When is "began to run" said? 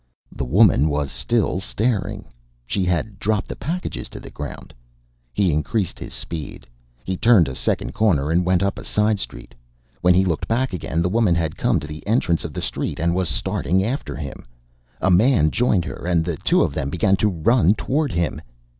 16.89-17.75